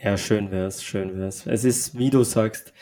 [0.01, 1.45] Ja, schön wär's, schön wär's.
[1.45, 2.73] Es ist, wie du sagst,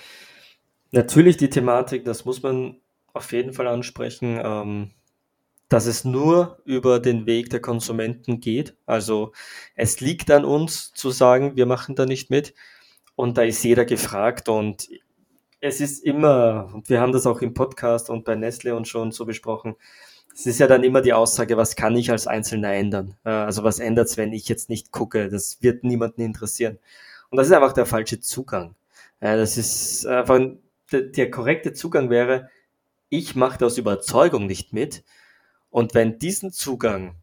[0.91, 2.79] natürlich die Thematik, das muss man
[3.13, 4.91] auf jeden Fall ansprechen, ähm,
[5.69, 8.75] dass es nur über den Weg der Konsumenten geht.
[8.85, 9.33] Also
[9.75, 12.53] es liegt an uns zu sagen, wir machen da nicht mit.
[13.15, 14.87] Und da ist jeder gefragt und
[15.59, 19.11] es ist immer, und wir haben das auch im Podcast und bei Nestle und schon
[19.11, 19.75] so besprochen,
[20.33, 23.15] es ist ja dann immer die Aussage, was kann ich als Einzelner ändern?
[23.25, 25.29] Äh, also was ändert es, wenn ich jetzt nicht gucke?
[25.29, 26.77] Das wird niemanden interessieren.
[27.29, 28.75] Und das ist einfach der falsche Zugang.
[29.19, 30.39] Das ist einfach,
[30.91, 32.49] der, der korrekte Zugang wäre,
[33.09, 35.03] ich mache aus Überzeugung nicht mit.
[35.77, 37.13] Und wenn diesen Zugang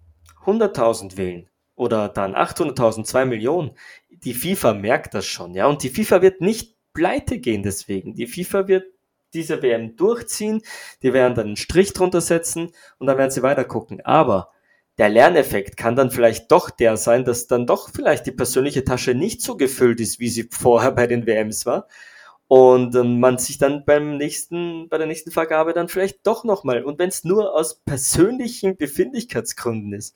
[0.46, 3.72] 100.000 wählen oder dann 800.000, 2 Millionen,
[4.10, 5.66] die FIFA merkt das schon, ja.
[5.66, 8.14] Und die FIFA wird nicht pleite gehen deswegen.
[8.14, 8.84] Die FIFA wird
[9.32, 10.62] diese WM durchziehen,
[11.02, 14.00] die werden dann einen Strich drunter setzen und dann werden sie weiter gucken.
[14.02, 14.52] Aber
[14.98, 19.16] der Lerneffekt kann dann vielleicht doch der sein, dass dann doch vielleicht die persönliche Tasche
[19.16, 21.88] nicht so gefüllt ist, wie sie vorher bei den WMs war.
[22.46, 26.84] Und ähm, man sich dann beim nächsten, bei der nächsten Vergabe dann vielleicht doch nochmal,
[26.84, 30.14] und wenn es nur aus persönlichen Befindlichkeitsgründen ist,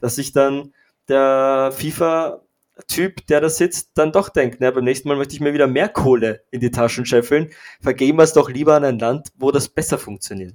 [0.00, 0.74] dass sich dann
[1.08, 2.42] der FIFA
[2.86, 5.66] Typ, der da sitzt, dann doch denkt, na, beim nächsten Mal möchte ich mir wieder
[5.66, 9.50] mehr Kohle in die Taschen scheffeln, vergeben wir es doch lieber an ein Land, wo
[9.50, 10.54] das besser funktioniert.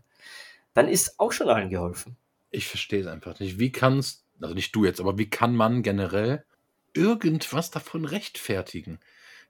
[0.74, 2.16] Dann ist auch schon allen geholfen.
[2.50, 3.60] Ich verstehe es einfach nicht.
[3.60, 6.46] Wie kannst, also nicht du jetzt, aber wie kann man generell
[6.94, 9.00] irgendwas davon rechtfertigen?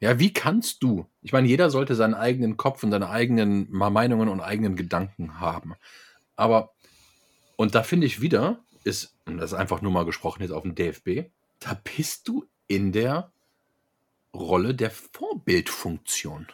[0.03, 1.05] Ja, wie kannst du?
[1.21, 5.75] Ich meine, jeder sollte seinen eigenen Kopf und seine eigenen Meinungen und eigenen Gedanken haben.
[6.35, 6.73] Aber,
[7.55, 10.63] und da finde ich wieder, ist, und das ist einfach nur mal gesprochen jetzt auf
[10.63, 13.31] dem DFB, da bist du in der
[14.33, 16.47] Rolle der Vorbildfunktion.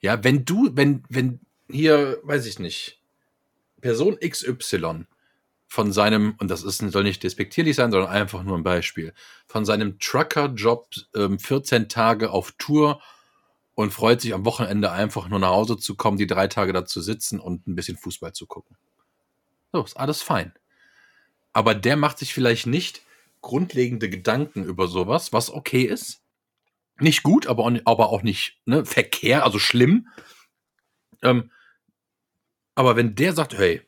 [0.00, 1.38] Ja, wenn du, wenn, wenn
[1.70, 3.00] hier, weiß ich nicht,
[3.80, 5.06] Person XY
[5.70, 9.14] von seinem, und das ist, soll nicht despektierlich sein, sondern einfach nur ein Beispiel,
[9.46, 13.00] von seinem Trucker-Job ähm, 14 Tage auf Tour
[13.74, 16.84] und freut sich am Wochenende einfach nur nach Hause zu kommen, die drei Tage da
[16.84, 18.76] zu sitzen und ein bisschen Fußball zu gucken.
[19.72, 20.52] So, ist alles fein.
[21.52, 23.02] Aber der macht sich vielleicht nicht
[23.40, 26.20] grundlegende Gedanken über sowas, was okay ist.
[26.98, 30.08] Nicht gut, aber auch, aber auch nicht ne, verkehr, also schlimm.
[31.22, 31.52] Ähm,
[32.74, 33.82] aber wenn der sagt, hey,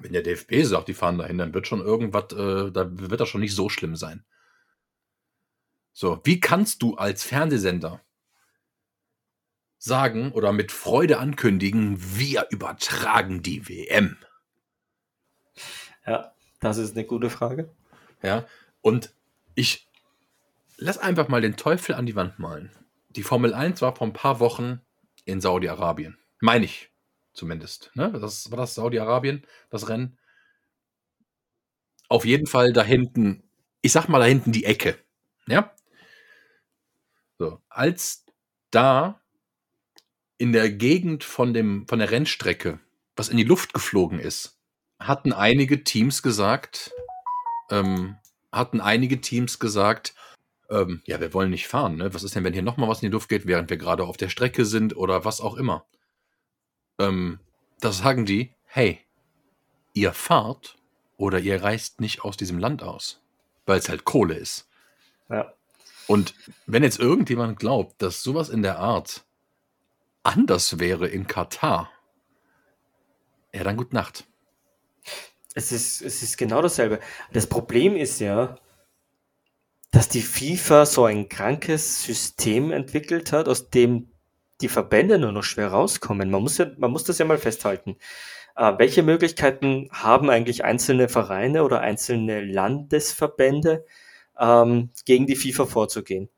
[0.00, 3.28] wenn der DFB sagt, die fahren dahin, dann wird schon irgendwas, äh, da wird das
[3.28, 4.24] schon nicht so schlimm sein.
[5.92, 8.00] So, wie kannst du als Fernsehsender
[9.78, 14.16] sagen oder mit Freude ankündigen, wir übertragen die WM?
[16.06, 17.70] Ja, das ist eine gute Frage.
[18.22, 18.46] Ja,
[18.82, 19.12] und
[19.54, 19.88] ich
[20.76, 22.70] lass einfach mal den Teufel an die Wand malen.
[23.10, 24.80] Die Formel 1 war vor ein paar Wochen
[25.24, 26.18] in Saudi-Arabien.
[26.40, 26.89] Meine ich
[27.40, 27.90] zumindest.
[27.94, 28.12] Ne?
[28.12, 30.18] Das war das Saudi-Arabien, das Rennen.
[32.08, 33.48] Auf jeden Fall da hinten,
[33.80, 34.98] ich sag mal da hinten die Ecke.
[35.46, 35.74] Ja?
[37.38, 38.26] So, als
[38.70, 39.22] da
[40.36, 42.78] in der Gegend von, dem, von der Rennstrecke
[43.16, 44.58] was in die Luft geflogen ist,
[44.98, 46.92] hatten einige Teams gesagt,
[47.70, 48.16] ähm,
[48.50, 50.14] hatten einige Teams gesagt,
[50.70, 51.96] ähm, ja, wir wollen nicht fahren.
[51.96, 52.14] Ne?
[52.14, 54.16] Was ist denn, wenn hier nochmal was in die Luft geht, während wir gerade auf
[54.16, 55.84] der Strecke sind oder was auch immer?
[57.00, 57.40] Ähm,
[57.80, 59.00] da sagen die, hey,
[59.94, 60.76] ihr fahrt
[61.16, 63.20] oder ihr reist nicht aus diesem Land aus,
[63.66, 64.68] weil es halt Kohle ist.
[65.28, 65.52] Ja.
[66.06, 66.34] Und
[66.66, 69.24] wenn jetzt irgendjemand glaubt, dass sowas in der Art
[70.22, 71.90] anders wäre in Katar,
[73.52, 74.26] ja, dann gut Nacht.
[75.54, 77.00] Es ist, es ist genau dasselbe.
[77.32, 78.58] Das Problem ist ja,
[79.90, 84.09] dass die FIFA so ein krankes System entwickelt hat, aus dem
[84.60, 86.30] die Verbände nur noch schwer rauskommen.
[86.30, 87.96] Man muss, ja, man muss das ja mal festhalten.
[88.56, 93.84] Äh, welche Möglichkeiten haben eigentlich einzelne Vereine oder einzelne Landesverbände,
[94.38, 96.28] ähm, gegen die FIFA vorzugehen?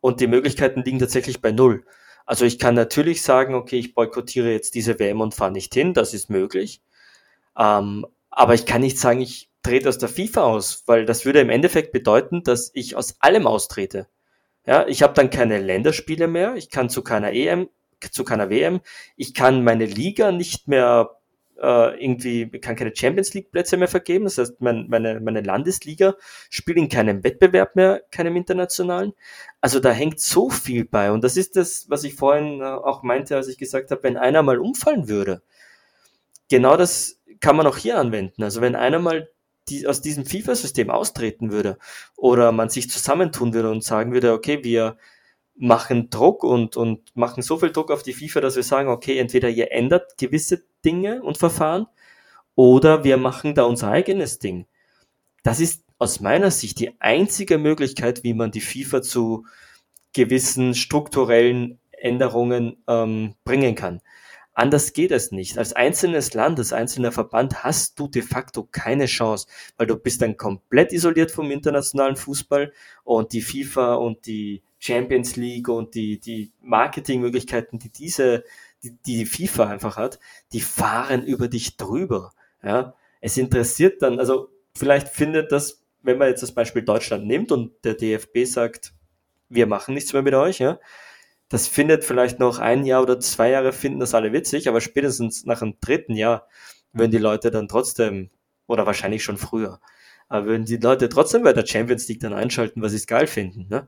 [0.00, 1.84] Und die Möglichkeiten liegen tatsächlich bei null.
[2.26, 5.94] Also ich kann natürlich sagen, okay, ich boykottiere jetzt diese WM und fahre nicht hin,
[5.94, 6.82] das ist möglich.
[7.58, 11.40] Ähm, aber ich kann nicht sagen, ich trete aus der FIFA aus, weil das würde
[11.40, 14.08] im Endeffekt bedeuten, dass ich aus allem austrete.
[14.66, 17.68] Ja, ich habe dann keine Länderspiele mehr, ich kann zu keiner EM,
[18.10, 18.80] zu keiner WM,
[19.16, 21.10] ich kann meine Liga nicht mehr
[21.60, 26.14] äh, irgendwie, kann keine Champions League Plätze mehr vergeben, das heißt, mein, meine, meine Landesliga
[26.50, 29.12] spielt in keinem Wettbewerb mehr, keinem internationalen.
[29.60, 33.02] Also da hängt so viel bei und das ist das, was ich vorhin äh, auch
[33.02, 35.42] meinte, als ich gesagt habe, wenn einer mal umfallen würde.
[36.48, 38.42] Genau das kann man auch hier anwenden.
[38.42, 39.28] Also wenn einer mal
[39.68, 41.78] die, aus diesem FIFA-System austreten würde
[42.16, 44.96] oder man sich zusammentun würde und sagen würde, okay, wir
[45.54, 49.18] machen Druck und, und machen so viel Druck auf die FIFA, dass wir sagen, okay,
[49.18, 51.86] entweder ihr ändert gewisse Dinge und Verfahren
[52.54, 54.66] oder wir machen da unser eigenes Ding.
[55.42, 59.46] Das ist aus meiner Sicht die einzige Möglichkeit, wie man die FIFA zu
[60.12, 64.00] gewissen strukturellen Änderungen ähm, bringen kann.
[64.54, 65.56] Anders geht es nicht.
[65.56, 69.46] Als einzelnes Land, als einzelner Verband hast du de facto keine Chance,
[69.78, 72.72] weil du bist dann komplett isoliert vom internationalen Fußball
[73.04, 78.44] und die FIFA und die Champions League und die, die Marketingmöglichkeiten, die diese,
[78.82, 80.18] die, die FIFA einfach hat,
[80.52, 82.32] die fahren über dich drüber.
[82.62, 87.52] Ja, es interessiert dann, also vielleicht findet das, wenn man jetzt das Beispiel Deutschland nimmt
[87.52, 88.92] und der DFB sagt,
[89.48, 90.78] wir machen nichts mehr mit euch, ja,
[91.52, 95.44] das findet vielleicht noch ein Jahr oder zwei Jahre finden das alle witzig, aber spätestens
[95.44, 96.48] nach dem dritten Jahr
[96.94, 98.30] würden die Leute dann trotzdem,
[98.66, 99.78] oder wahrscheinlich schon früher,
[100.30, 103.26] aber würden die Leute trotzdem bei der Champions League dann einschalten, was sie es geil
[103.26, 103.66] finden.
[103.68, 103.86] Ne?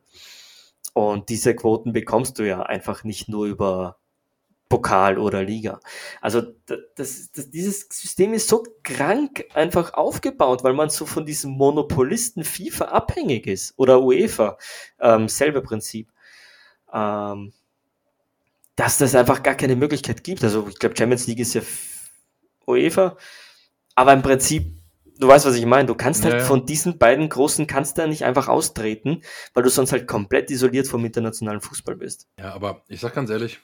[0.93, 3.97] Und diese Quoten bekommst du ja einfach nicht nur über
[4.69, 5.81] Pokal oder Liga.
[6.21, 11.53] Also das, das, dieses System ist so krank einfach aufgebaut, weil man so von diesem
[11.53, 14.59] Monopolisten FIFA abhängig ist oder UEFA,
[15.01, 16.14] ähm, selbe Prinzip
[16.95, 17.53] ähm,
[18.77, 20.43] dass das einfach gar keine Möglichkeit gibt.
[20.43, 21.63] Also ich glaube, Champions League ist ja
[22.67, 23.17] UEFA,
[23.95, 24.73] aber im Prinzip,
[25.19, 28.09] du weißt, was ich meine, du kannst halt ja, von diesen beiden großen kannst du
[28.09, 32.29] nicht einfach austreten, weil du sonst halt komplett isoliert vom internationalen Fußball bist.
[32.39, 33.61] Ja, aber ich sag ganz ehrlich,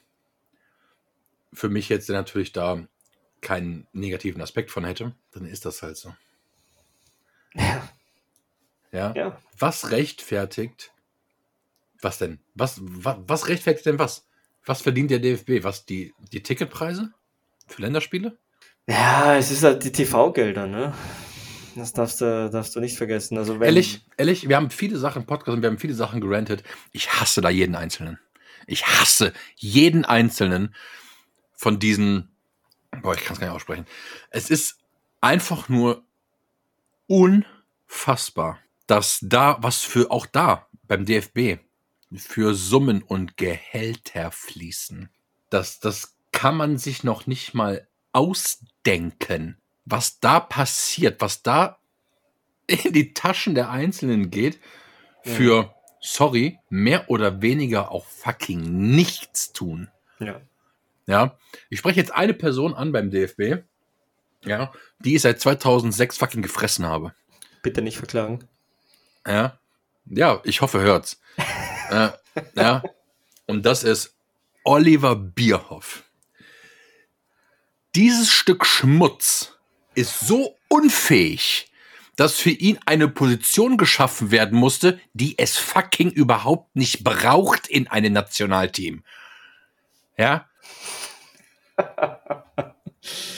[1.53, 2.87] für mich jetzt der natürlich da
[3.40, 6.14] keinen negativen Aspekt von hätte, dann ist das halt so.
[7.55, 7.88] Ja.
[8.93, 9.12] Ja.
[9.16, 9.38] ja.
[9.59, 10.93] Was rechtfertigt
[12.03, 12.41] was denn?
[12.55, 14.27] Was, was, was rechtfertigt denn was?
[14.65, 15.63] Was verdient der DFB?
[15.63, 17.13] Was, die, die Ticketpreise
[17.67, 18.39] für Länderspiele?
[18.87, 20.95] Ja, es ist halt die TV-Gelder, ne?
[21.77, 23.39] Das darfst du, darfst du nicht vergessen.
[23.39, 26.65] Also ehrlich, ehrlich, wir haben viele Sachen im Podcast und wir haben viele Sachen gerantet.
[26.93, 28.19] Ich hasse da jeden Einzelnen.
[28.67, 30.75] Ich hasse jeden Einzelnen
[31.55, 32.31] von diesen.
[33.03, 33.87] Boah, ich kann es gar nicht aussprechen.
[34.31, 34.79] Es ist
[35.21, 36.05] einfach nur
[37.07, 41.61] unfassbar, dass da, was für auch da beim DFB
[42.16, 45.09] für Summen und Gehälter fließen.
[45.49, 51.79] Das, das kann man sich noch nicht mal ausdenken, was da passiert, was da
[52.66, 54.59] in die Taschen der Einzelnen geht,
[55.23, 55.75] für, ja.
[56.01, 59.90] sorry, mehr oder weniger auch fucking nichts tun.
[60.18, 60.40] Ja.
[61.07, 61.37] Ja.
[61.68, 63.64] Ich spreche jetzt eine Person an beim DFB,
[64.44, 67.12] ja, die ich seit 2006 fucking gefressen habe.
[67.62, 68.49] Bitte nicht verklagen.
[69.27, 69.59] Ja.
[70.07, 71.20] Ja, ich hoffe, hört's.
[72.55, 72.83] ja.
[73.46, 74.14] Und das ist
[74.64, 76.05] Oliver Bierhoff.
[77.94, 79.59] Dieses Stück Schmutz
[79.94, 81.72] ist so unfähig,
[82.16, 87.88] dass für ihn eine Position geschaffen werden musste, die es fucking überhaupt nicht braucht in
[87.88, 89.03] einem Nationalteam.
[90.16, 90.46] Ja?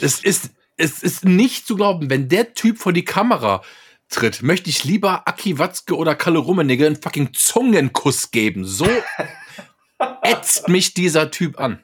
[0.01, 3.63] es ist, es ist nicht zu glauben, wenn der Typ vor die Kamera
[4.13, 8.65] tritt, möchte ich lieber Aki Watzke oder Kalle Rummenigge einen fucking Zungenkuss geben.
[8.65, 8.87] So
[10.21, 11.83] ätzt mich dieser Typ an.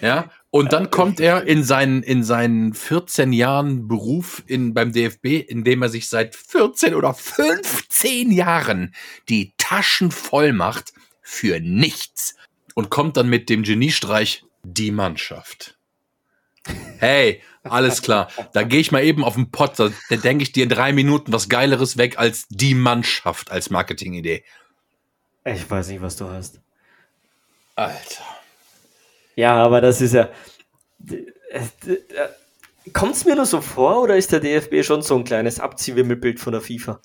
[0.00, 5.44] Ja, und dann kommt er in seinen, in seinen 14 Jahren Beruf in, beim DFB,
[5.46, 8.94] in dem er sich seit 14 oder 15 Jahren
[9.28, 12.36] die Taschen voll macht für nichts
[12.74, 15.77] und kommt dann mit dem Geniestreich die Mannschaft.
[16.98, 18.28] Hey, alles klar.
[18.52, 19.78] Da gehe ich mal eben auf den Pott.
[19.78, 23.70] Da, da denke ich dir in drei Minuten was Geileres weg als die Mannschaft als
[23.70, 24.44] Marketingidee.
[25.44, 26.60] Ich weiß nicht, was du hast.
[27.76, 28.24] Alter.
[29.36, 30.28] Ja, aber das ist ja.
[32.92, 36.40] Kommt es mir nur so vor oder ist der DFB schon so ein kleines Abziehwimmelbild
[36.40, 37.00] von der FIFA?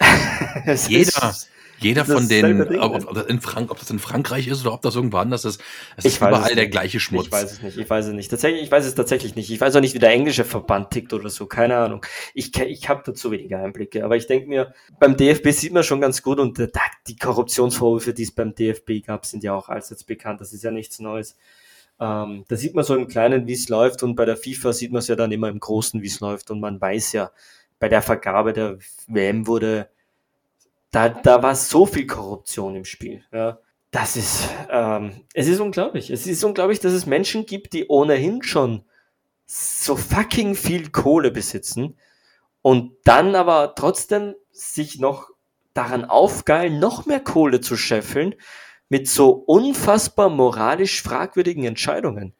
[0.88, 1.36] Jeder,
[1.78, 4.82] jeder von den, ob, ob, das in Frank, ob das in Frankreich ist oder ob
[4.82, 5.62] das irgendwo anders ist,
[5.96, 7.26] es ist überall der gleiche Schmutz.
[7.26, 8.30] Ich weiß es nicht, ich weiß es nicht.
[8.30, 9.50] Tatsächlich, ich weiß es tatsächlich nicht.
[9.50, 12.04] Ich weiß auch nicht, wie der englische Verband tickt oder so, keine Ahnung.
[12.34, 16.00] Ich, ich habe dazu weniger Einblicke, aber ich denke mir, beim DFB sieht man schon
[16.00, 16.58] ganz gut und
[17.06, 20.40] die Korruptionsvorwürfe, die es beim DFB gab, sind ja auch allseits bekannt.
[20.40, 21.36] Das ist ja nichts Neues.
[22.00, 24.92] Ähm, da sieht man so im Kleinen, wie es läuft und bei der FIFA sieht
[24.92, 27.30] man es ja dann immer im Großen, wie es läuft und man weiß ja,
[27.78, 29.88] bei der Vergabe der WM wurde
[30.94, 33.24] da, da war so viel Korruption im Spiel.
[33.32, 33.58] Ja.
[33.90, 36.10] Das ist, ähm, es ist unglaublich.
[36.10, 38.84] Es ist unglaublich, dass es Menschen gibt, die ohnehin schon
[39.46, 41.96] so fucking viel Kohle besitzen
[42.62, 45.30] und dann aber trotzdem sich noch
[45.74, 48.34] daran aufgeilen, noch mehr Kohle zu scheffeln
[48.88, 52.34] mit so unfassbar moralisch fragwürdigen Entscheidungen.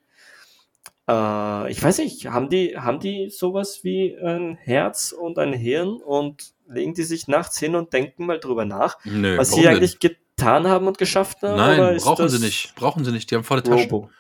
[1.09, 6.01] Äh, ich weiß nicht, haben die, haben die sowas wie ein Herz und ein Hirn
[6.03, 9.99] und legen die sich nachts hin und denken mal drüber nach, Nö, was sie eigentlich
[9.99, 10.17] denn?
[10.37, 11.57] getan haben und geschafft haben?
[11.57, 12.75] Nein, brauchen sie nicht.
[12.75, 13.31] Brauchen sie nicht.
[13.31, 13.91] Die haben volle Taschen.
[13.91, 14.11] Robo.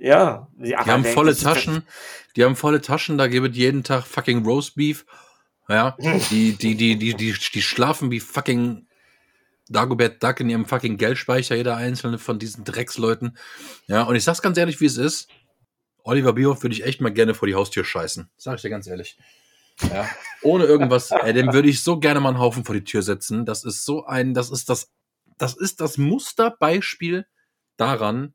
[0.00, 1.82] Ja, die haben volle Taschen.
[2.34, 3.18] Die haben volle Taschen.
[3.18, 5.06] Da gibt jeden Tag fucking Roastbeef.
[5.68, 5.96] Ja,
[6.30, 8.86] die, die, die, die, die, die schlafen wie fucking
[9.68, 13.36] Dagobert Duck in ihrem fucking Geldspeicher, jeder einzelne von diesen Drecksleuten.
[13.86, 15.28] Ja, und ich sag's ganz ehrlich, wie es ist.
[16.06, 18.30] Oliver Bierhoff würde ich echt mal gerne vor die Haustür scheißen.
[18.36, 19.18] Sag ich dir ganz ehrlich.
[19.90, 20.08] Ja,
[20.42, 23.44] ohne irgendwas, ey, dem würde ich so gerne mal einen Haufen vor die Tür setzen.
[23.44, 24.92] Das ist so ein, das ist das,
[25.36, 27.26] das ist das Musterbeispiel
[27.76, 28.34] daran,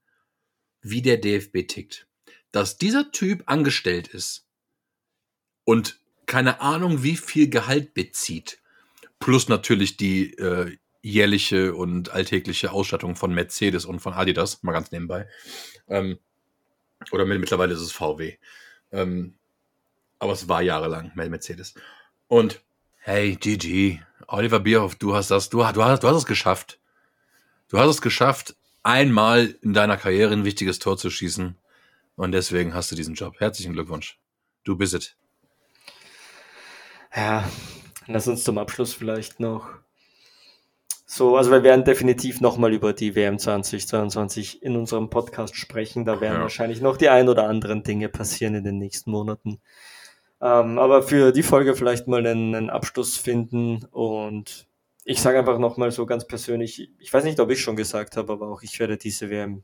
[0.82, 2.08] wie der DFB tickt.
[2.52, 4.46] Dass dieser Typ angestellt ist
[5.64, 8.60] und keine Ahnung, wie viel Gehalt bezieht,
[9.20, 14.92] plus natürlich die äh, jährliche und alltägliche Ausstattung von Mercedes und von Adidas, mal ganz
[14.92, 15.28] nebenbei.
[15.88, 16.20] Ähm,
[17.12, 18.38] oder mittlerweile ist es VW.
[18.92, 19.36] Ähm,
[20.20, 21.74] aber es war jahrelang Mercedes.
[22.28, 22.62] Und
[23.00, 26.80] hey, GG, Oliver Bierhoff, du hast das, du, du, hast, du hast es geschafft.
[27.70, 31.58] Du hast es geschafft, einmal in deiner Karriere ein wichtiges Tor zu schießen.
[32.16, 33.40] Und deswegen hast du diesen Job.
[33.40, 34.20] Herzlichen Glückwunsch.
[34.64, 35.16] Du bist es.
[37.16, 37.50] Ja,
[38.08, 39.70] lass uns zum Abschluss vielleicht noch
[41.22, 46.04] so, also wir werden definitiv nochmal über die WM 2022 in unserem Podcast sprechen.
[46.04, 46.42] Da werden ja.
[46.42, 49.62] wahrscheinlich noch die ein oder anderen Dinge passieren in den nächsten Monaten.
[50.42, 54.68] Ähm, aber für die Folge vielleicht mal einen, einen Abschluss finden und
[55.04, 58.34] ich sage einfach nochmal so ganz persönlich, ich weiß nicht, ob ich schon gesagt habe,
[58.34, 59.64] aber auch ich werde diese WM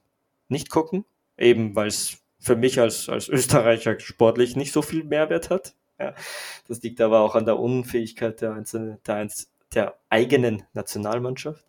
[0.49, 1.05] nicht gucken,
[1.39, 5.73] eben weil es für mich als, als Österreicher sportlich nicht so viel Mehrwert hat.
[5.99, 6.13] Ja,
[6.67, 11.65] das liegt aber auch an der Unfähigkeit der einzelnen, der, einzelnen der eigenen Nationalmannschaft.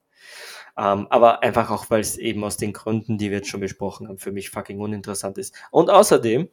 [0.76, 4.06] Ähm, aber einfach auch, weil es eben aus den Gründen, die wir jetzt schon besprochen
[4.08, 5.54] haben, für mich fucking uninteressant ist.
[5.70, 6.48] Und außerdem,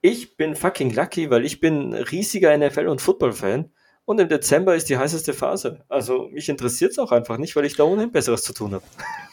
[0.00, 3.70] ich bin fucking lucky, weil ich bin riesiger NFL- und Football-Fan.
[4.06, 5.84] Und im Dezember ist die heißeste Phase.
[5.88, 8.84] Also mich interessiert es auch einfach nicht, weil ich da ohnehin Besseres zu tun habe.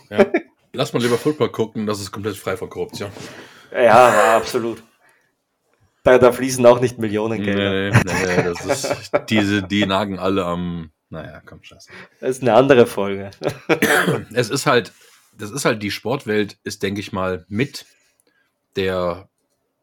[0.09, 0.25] Ja.
[0.73, 3.09] Lass mal lieber Football gucken, das ist komplett frei von Korruption.
[3.71, 4.83] Ja, absolut.
[6.03, 7.57] Da, da fließen auch nicht Millionen Geld.
[7.57, 11.89] Nee, nee, nee, das ist, diese, die nagen alle am naja, komm, scheiße.
[12.19, 13.31] Das ist eine andere Folge.
[14.33, 14.91] es ist halt,
[15.33, 17.85] das ist halt, die Sportwelt ist, denke ich mal, mit
[18.75, 19.29] der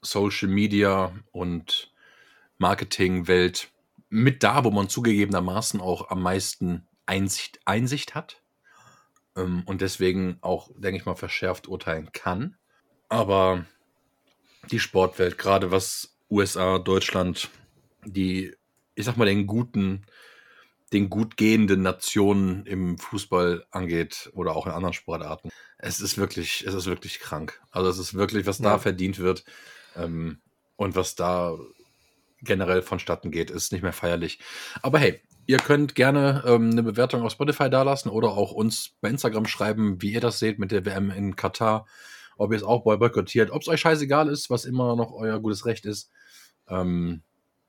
[0.03, 1.93] Social Media und
[2.59, 3.69] Marketingwelt
[4.09, 8.43] mit da, wo man zugegebenermaßen auch am meisten Einsicht, Einsicht hat
[9.37, 12.57] ähm, und deswegen auch, denke ich mal, verschärft urteilen kann.
[13.09, 13.67] Aber
[14.71, 17.51] die Sportwelt, gerade was USA, Deutschland,
[18.05, 18.55] die,
[18.95, 20.07] ich sag mal, den guten
[20.93, 25.51] den gut gehenden Nationen im Fußball angeht oder auch in anderen Sportarten.
[25.79, 27.61] Es ist wirklich, es ist wirklich krank.
[27.71, 28.65] Also es ist wirklich, was ja.
[28.71, 29.45] da verdient wird
[29.97, 30.41] ähm,
[30.77, 31.57] und was da
[32.43, 34.39] generell vonstatten geht, ist nicht mehr feierlich.
[34.83, 39.09] Aber hey, ihr könnt gerne ähm, eine Bewertung auf Spotify dalassen oder auch uns bei
[39.09, 41.87] Instagram schreiben, wie ihr das seht mit der WM in Katar,
[42.37, 45.67] ob ihr es auch boykottiert, ob es euch scheißegal ist, was immer noch euer gutes
[45.67, 46.11] Recht ist.
[46.69, 47.23] Ähm,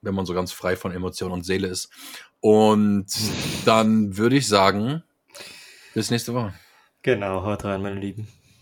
[0.05, 1.89] wenn man so ganz frei von Emotion und Seele ist.
[2.45, 3.07] Und
[3.65, 5.01] dann würde ich sagen,
[5.95, 6.53] bis nächste Woche.
[7.01, 8.27] Genau, haut rein, meine Lieben.